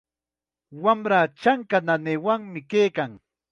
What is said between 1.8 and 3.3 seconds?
nanaywanmi kaykan.